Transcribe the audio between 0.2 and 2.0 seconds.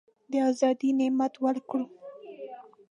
د آزادی نعمت ورکړو.